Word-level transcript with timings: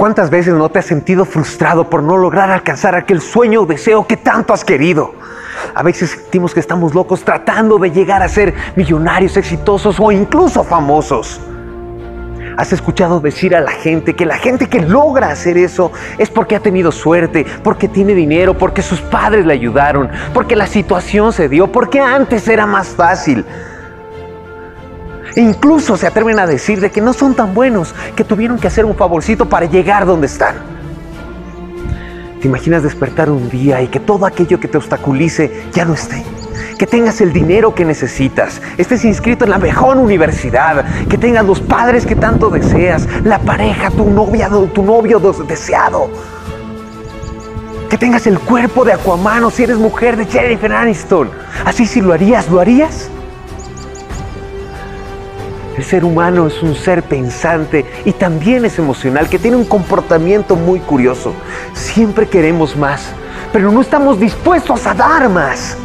¿Cuántas 0.00 0.30
veces 0.30 0.54
no 0.54 0.70
te 0.70 0.78
has 0.78 0.86
sentido 0.86 1.26
frustrado 1.26 1.90
por 1.90 2.02
no 2.02 2.16
lograr 2.16 2.50
alcanzar 2.50 2.94
aquel 2.94 3.20
sueño 3.20 3.60
o 3.60 3.66
deseo 3.66 4.06
que 4.06 4.16
tanto 4.16 4.54
has 4.54 4.64
querido? 4.64 5.14
A 5.74 5.82
veces 5.82 6.12
sentimos 6.12 6.54
que 6.54 6.60
estamos 6.60 6.94
locos 6.94 7.22
tratando 7.22 7.78
de 7.78 7.90
llegar 7.90 8.22
a 8.22 8.28
ser 8.30 8.54
millonarios, 8.76 9.36
exitosos 9.36 10.00
o 10.00 10.10
incluso 10.10 10.64
famosos. 10.64 11.38
¿Has 12.56 12.72
escuchado 12.72 13.20
decir 13.20 13.54
a 13.54 13.60
la 13.60 13.72
gente 13.72 14.16
que 14.16 14.24
la 14.24 14.38
gente 14.38 14.70
que 14.70 14.80
logra 14.80 15.28
hacer 15.28 15.58
eso 15.58 15.92
es 16.16 16.30
porque 16.30 16.56
ha 16.56 16.60
tenido 16.60 16.92
suerte, 16.92 17.44
porque 17.62 17.86
tiene 17.86 18.14
dinero, 18.14 18.56
porque 18.56 18.80
sus 18.80 19.02
padres 19.02 19.44
le 19.44 19.52
ayudaron, 19.52 20.08
porque 20.32 20.56
la 20.56 20.66
situación 20.66 21.34
se 21.34 21.50
dio, 21.50 21.70
porque 21.70 22.00
antes 22.00 22.48
era 22.48 22.64
más 22.64 22.88
fácil? 22.88 23.44
E 25.34 25.40
incluso 25.40 25.96
se 25.96 26.06
atreven 26.06 26.38
a 26.38 26.46
decir 26.46 26.80
de 26.80 26.90
que 26.90 27.00
no 27.00 27.12
son 27.12 27.34
tan 27.34 27.54
buenos, 27.54 27.94
que 28.16 28.24
tuvieron 28.24 28.58
que 28.58 28.66
hacer 28.66 28.84
un 28.84 28.96
favorcito 28.96 29.48
para 29.48 29.66
llegar 29.66 30.06
donde 30.06 30.26
están. 30.26 30.56
¿Te 32.40 32.48
imaginas 32.48 32.82
despertar 32.82 33.30
un 33.30 33.48
día 33.50 33.82
y 33.82 33.88
que 33.88 34.00
todo 34.00 34.24
aquello 34.26 34.58
que 34.58 34.68
te 34.68 34.78
obstaculice 34.78 35.64
ya 35.72 35.84
no 35.84 35.94
esté? 35.94 36.24
que 36.80 36.86
tengas 36.86 37.20
el 37.20 37.30
dinero 37.30 37.74
que 37.74 37.84
necesitas, 37.84 38.62
estés 38.78 39.04
inscrito 39.04 39.44
en 39.44 39.50
la 39.50 39.58
mejor 39.58 39.98
universidad, 39.98 40.82
que 41.10 41.18
tengas 41.18 41.44
los 41.44 41.60
padres 41.60 42.06
que 42.06 42.16
tanto 42.16 42.48
deseas, 42.48 43.06
la 43.22 43.38
pareja, 43.38 43.90
tu 43.90 44.08
novia, 44.08 44.48
tu 44.72 44.82
novio 44.82 45.20
deseado. 45.46 46.08
Que 47.90 47.98
tengas 47.98 48.26
el 48.26 48.38
cuerpo 48.38 48.86
de 48.86 48.94
Aquaman 48.94 49.44
o 49.44 49.50
si 49.50 49.64
eres 49.64 49.76
mujer 49.76 50.16
de 50.16 50.24
Jennifer 50.24 50.72
Aniston. 50.72 51.30
Así 51.66 51.84
si 51.84 52.00
lo 52.00 52.14
harías, 52.14 52.48
¿lo 52.48 52.60
harías? 52.60 53.10
El 55.80 55.86
ser 55.86 56.04
humano 56.04 56.46
es 56.46 56.62
un 56.62 56.74
ser 56.74 57.02
pensante 57.02 57.86
y 58.04 58.12
también 58.12 58.66
es 58.66 58.78
emocional, 58.78 59.30
que 59.30 59.38
tiene 59.38 59.56
un 59.56 59.64
comportamiento 59.64 60.54
muy 60.54 60.78
curioso. 60.78 61.32
Siempre 61.72 62.28
queremos 62.28 62.76
más, 62.76 63.12
pero 63.50 63.72
no 63.72 63.80
estamos 63.80 64.20
dispuestos 64.20 64.86
a 64.86 64.92
dar 64.92 65.30
más. 65.30 65.78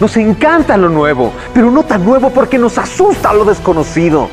Nos 0.00 0.16
encanta 0.16 0.78
lo 0.78 0.88
nuevo, 0.88 1.34
pero 1.52 1.70
no 1.70 1.82
tan 1.82 2.02
nuevo 2.02 2.30
porque 2.30 2.56
nos 2.56 2.78
asusta 2.78 3.34
lo 3.34 3.44
desconocido. 3.44 4.30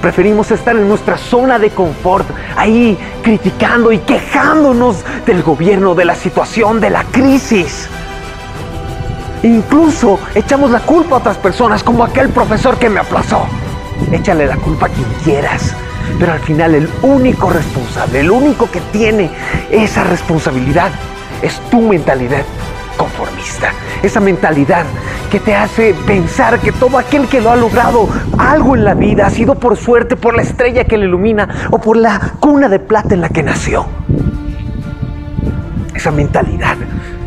Preferimos 0.00 0.50
estar 0.50 0.74
en 0.74 0.88
nuestra 0.88 1.18
zona 1.18 1.58
de 1.58 1.68
confort, 1.68 2.26
ahí 2.56 2.98
criticando 3.22 3.92
y 3.92 3.98
quejándonos 3.98 5.04
del 5.26 5.42
gobierno, 5.42 5.94
de 5.94 6.06
la 6.06 6.14
situación, 6.14 6.80
de 6.80 6.88
la 6.88 7.04
crisis. 7.04 7.90
Incluso 9.44 10.18
echamos 10.34 10.70
la 10.70 10.80
culpa 10.80 11.16
a 11.16 11.18
otras 11.18 11.36
personas, 11.36 11.82
como 11.82 12.02
aquel 12.02 12.30
profesor 12.30 12.78
que 12.78 12.88
me 12.88 13.00
aplazó. 13.00 13.46
Échale 14.10 14.46
la 14.46 14.56
culpa 14.56 14.86
a 14.86 14.88
quien 14.88 15.06
quieras, 15.22 15.74
pero 16.18 16.32
al 16.32 16.40
final 16.40 16.74
el 16.74 16.88
único 17.02 17.50
responsable, 17.50 18.20
el 18.20 18.30
único 18.30 18.70
que 18.70 18.80
tiene 18.90 19.30
esa 19.70 20.02
responsabilidad 20.04 20.90
es 21.42 21.60
tu 21.70 21.82
mentalidad 21.82 22.42
conformista, 22.96 23.72
esa 24.02 24.18
mentalidad 24.18 24.86
que 25.30 25.40
te 25.40 25.54
hace 25.54 25.94
pensar 26.06 26.58
que 26.60 26.72
todo 26.72 26.96
aquel 26.96 27.28
que 27.28 27.42
lo 27.42 27.50
ha 27.50 27.56
logrado 27.56 28.08
algo 28.38 28.74
en 28.74 28.84
la 28.84 28.94
vida 28.94 29.26
ha 29.26 29.30
sido 29.30 29.56
por 29.56 29.76
suerte, 29.76 30.16
por 30.16 30.34
la 30.34 30.42
estrella 30.42 30.84
que 30.84 30.96
le 30.96 31.04
ilumina 31.04 31.68
o 31.70 31.78
por 31.78 31.98
la 31.98 32.18
cuna 32.40 32.70
de 32.70 32.78
plata 32.78 33.12
en 33.12 33.20
la 33.20 33.28
que 33.28 33.42
nació. 33.42 33.84
Esa 35.94 36.10
mentalidad 36.10 36.76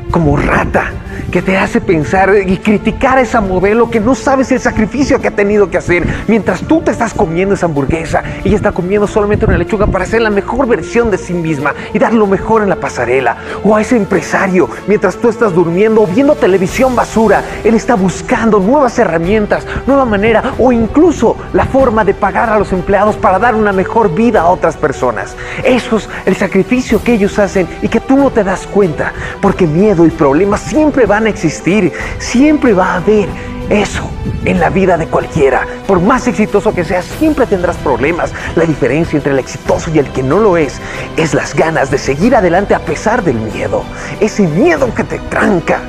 como 0.10 0.36
rata 0.36 0.92
que 1.32 1.42
te 1.42 1.58
hace 1.58 1.82
pensar 1.82 2.32
y 2.46 2.58
criticar 2.58 3.18
a 3.18 3.22
esa 3.22 3.42
modelo 3.42 3.90
que 3.90 4.00
no 4.00 4.16
sabes 4.16 4.52
el 4.52 4.60
sacrificio 4.60 5.20
que 5.20 5.28
ha 5.28 5.36
tenido 5.36 5.70
que 5.70 5.78
hacer. 5.78 6.06
Mientras 6.28 6.62
tú 6.62 6.82
te 6.82 6.92
estás 6.92 7.14
comiendo 7.14 7.56
esa 7.56 7.66
hamburguesa, 7.66 8.24
ella 8.44 8.56
está 8.56 8.72
comiendo 8.72 9.08
solamente 9.08 9.46
una 9.46 9.58
lechuga 9.58 9.88
para 9.88 10.06
ser 10.06 10.22
la 10.22 10.30
mejor 10.30 10.68
versión 10.68 11.12
de 11.12 11.18
sí 11.18 11.34
misma 11.34 11.74
y 11.94 12.00
dar 12.00 12.14
lo 12.14 12.28
mejor 12.28 12.62
en 12.62 12.70
la 12.70 12.78
pasarela. 12.78 13.38
O 13.64 13.76
a 13.76 13.82
ese 13.82 13.98
empresario, 13.98 14.70
mientras 14.88 15.18
tú 15.18 15.30
estás 15.30 15.54
durmiendo 15.54 16.02
o 16.02 16.08
viendo 16.08 16.36
televisión 16.36 16.96
basura, 16.96 17.44
él 17.64 17.76
está 17.76 17.96
buscando 17.96 18.60
nuevas 18.60 18.98
herramientas, 19.00 19.66
nueva 19.86 20.06
manera 20.06 20.54
o 20.58 20.72
incluso 20.72 21.36
la 21.54 21.66
forma 21.66 22.06
de 22.06 22.14
pagar 22.14 22.50
a 22.50 22.60
los 22.60 22.72
empleados 22.72 23.16
para 23.16 23.40
dar 23.40 23.56
una 23.56 23.74
mejor 23.74 24.14
vida 24.14 24.42
a 24.42 24.48
otras 24.48 24.78
personas. 24.78 25.36
Eso 25.64 25.98
es 25.98 26.10
el 26.26 26.36
sacrificio 26.36 27.04
que 27.04 27.14
ellos 27.14 27.38
hacen 27.40 27.68
y 27.82 27.88
que 27.88 28.00
tú 28.00 28.16
no 28.16 28.32
te 28.32 28.44
das 28.44 28.66
cuenta, 28.68 29.14
porque 29.42 29.68
miedo 29.68 30.06
y 30.06 30.10
problemas 30.10 30.62
siempre 30.62 31.06
van 31.18 31.26
a 31.26 31.30
existir, 31.30 31.92
siempre 32.20 32.74
va 32.74 32.94
a 32.94 32.96
haber 32.98 33.28
eso 33.72 34.08
en 34.46 34.60
la 34.60 34.70
vida 34.70 34.98
de 34.98 35.08
cualquiera. 35.08 35.66
Por 35.88 36.00
más 36.00 36.28
exitoso 36.28 36.76
que 36.76 36.84
seas, 36.84 37.06
siempre 37.18 37.48
tendrás 37.48 37.76
problemas. 37.78 38.32
La 38.56 38.66
diferencia 38.66 39.18
entre 39.18 39.32
el 39.32 39.40
exitoso 39.40 39.90
y 39.92 39.98
el 39.98 40.08
que 40.12 40.22
no 40.22 40.38
lo 40.38 40.58
es 40.58 40.80
es 41.18 41.34
las 41.34 41.56
ganas 41.56 41.90
de 41.90 41.98
seguir 41.98 42.36
adelante 42.36 42.76
a 42.76 42.86
pesar 42.86 43.24
del 43.24 43.38
miedo. 43.38 43.84
Ese 44.20 44.44
miedo 44.44 44.94
que 44.94 45.04
te 45.04 45.18
tranca. 45.18 45.82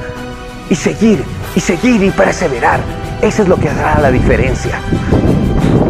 Y 0.71 0.75
seguir, 0.75 1.23
y 1.55 1.61
seguir 1.61 2.03
y 2.03 2.11
perseverar. 2.11 2.81
Eso 3.21 3.43
es 3.43 3.49
lo 3.49 3.57
que 3.57 3.69
hará 3.69 4.01
la 4.01 4.11
diferencia. 4.11 4.81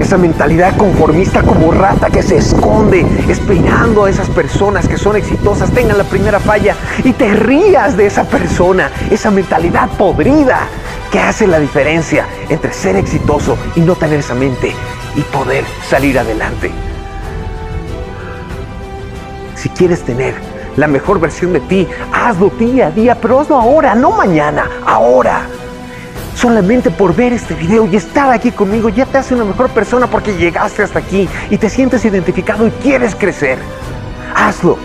Esa 0.09 0.17
mentalidad 0.17 0.75
conformista 0.79 1.43
como 1.43 1.71
rata 1.71 2.09
que 2.09 2.23
se 2.23 2.39
esconde 2.39 3.05
esperando 3.29 4.07
a 4.07 4.11
esas 4.11 4.31
personas 4.31 4.89
que 4.89 4.97
son 4.97 5.17
exitosas 5.17 5.71
tengan 5.71 5.99
la 5.99 6.05
primera 6.05 6.41
falla 6.41 6.75
y 7.05 7.13
te 7.13 7.35
rías 7.35 7.95
de 7.95 8.07
esa 8.07 8.25
persona. 8.25 8.91
Esa 9.11 9.31
mentalidad 9.31 9.91
podrida 9.99 10.61
que 11.13 11.19
hace 11.19 11.47
la 11.47 11.59
diferencia 11.59 12.27
entre 12.49 12.73
ser 12.73 12.97
exitoso 12.97 13.59
y 13.77 13.81
no 13.81 13.97
tener 13.97 14.21
esa 14.21 14.35
mente 14.35 14.73
y 15.15 15.21
poder 15.25 15.67
salir 15.91 16.19
adelante. 16.19 16.71
Si 19.57 19.69
quieres 19.69 20.01
tener 20.05 20.37
la 20.79 20.87
mejor 20.87 21.21
versión 21.21 21.53
de 21.53 21.61
ti, 21.61 21.87
hazlo 22.15 22.51
día 22.59 22.87
a 22.87 22.91
día, 22.91 23.15
pero 23.21 23.41
hazlo 23.41 23.57
ahora, 23.57 23.95
no 23.95 24.13
mañana, 24.13 24.71
ahora 24.87 25.43
solamente 26.39 26.93
por 26.93 27.17
ver 27.17 27.33
este 27.33 27.55
video 27.55 27.89
y 27.91 27.97
estar 27.97 28.31
aquí 28.31 28.53
conmigo 28.53 28.89
ya 28.89 29.07
te 29.07 29.19
hace 29.19 29.35
una 29.35 29.45
mejor 29.45 29.71
persona 29.71 30.07
porque 30.07 30.37
llegaste 30.37 30.85
hasta 30.85 31.01
aquí 31.01 31.29
y 31.51 31.59
te 31.59 31.69
sientes 31.69 32.05
identificado 32.05 32.67
y 32.67 32.71
quieres 32.71 33.17
crecer. 33.17 33.59
Hazlo. 34.37 34.79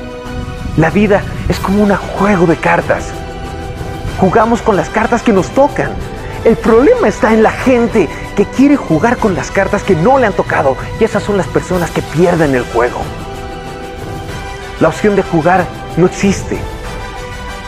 La 0.78 0.90
vida 0.90 1.22
es 1.48 1.60
como 1.60 1.84
un 1.84 1.96
juego 1.96 2.48
de 2.48 2.56
cartas. 2.56 3.12
Jugamos 4.20 4.64
con 4.64 4.76
las 4.76 4.90
cartas 4.90 5.22
que 5.22 5.32
nos 5.32 5.50
tocan. 5.50 5.92
El 6.44 6.56
problema 6.58 7.08
está 7.08 7.32
en 7.34 7.44
la 7.44 7.52
gente 7.52 8.10
que 8.36 8.46
quiere 8.46 8.76
jugar 8.76 9.18
con 9.18 9.36
las 9.36 9.52
cartas 9.52 9.84
que 9.84 9.96
no 9.96 10.18
le 10.18 10.26
han 10.26 10.34
tocado 10.34 10.76
y 11.00 11.04
esas 11.04 11.22
son 11.22 11.38
las 11.38 11.48
personas 11.48 11.92
que 11.92 12.02
pierden 12.02 12.56
el 12.56 12.64
juego. 12.64 13.00
La 14.80 14.88
opción 14.88 15.16
de 15.16 15.22
jugar 15.22 15.68
no 15.98 16.08
existe. 16.08 16.58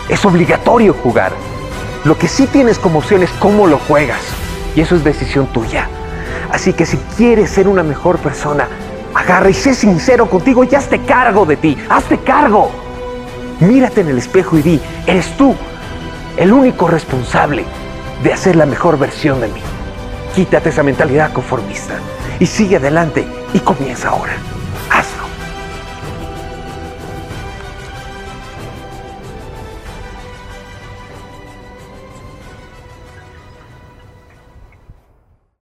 Es 0.10 0.26
obligatorio 0.26 0.94
jugar. 0.94 1.34
Lo 2.06 2.20
que 2.20 2.28
sí 2.28 2.46
tienes 2.46 2.78
como 2.78 3.00
opción 3.00 3.24
es 3.24 3.32
cómo 3.40 3.66
lo 3.66 3.80
juegas. 3.80 4.22
Y 4.76 4.82
eso 4.82 4.96
es 4.96 5.04
decisión 5.04 5.48
tuya. 5.48 5.90
Así 6.52 6.72
que 6.72 6.86
si 6.86 6.98
quieres 7.18 7.50
ser 7.50 7.68
una 7.68 7.82
mejor 7.82 8.20
persona, 8.20 8.68
agarra 9.16 9.50
y 9.50 9.56
sé 9.56 9.74
sincero 9.74 10.30
contigo 10.30 10.64
y 10.64 10.76
hazte 10.76 11.02
cargo 11.02 11.48
de 11.48 11.58
ti. 11.58 11.76
Hazte 11.90 12.20
cargo. 12.20 12.70
Mírate 13.60 14.02
en 14.02 14.10
el 14.10 14.20
espejo 14.20 14.56
y 14.58 14.62
di, 14.62 14.82
eres 15.08 15.36
tú 15.36 15.56
el 16.38 16.54
único 16.54 16.88
responsable 16.88 17.66
de 18.22 18.34
hacer 18.34 18.56
la 18.56 18.68
mejor 18.68 19.00
versión 19.00 19.42
de 19.42 19.48
mí. 19.48 19.62
Quítate 20.36 20.70
esa 20.70 20.84
mentalidad 20.84 21.34
conformista 21.34 21.96
y 22.40 22.46
sigue 22.46 22.76
adelante 22.76 23.26
y 23.52 23.60
comienza 23.60 24.10
ahora. 24.10 24.34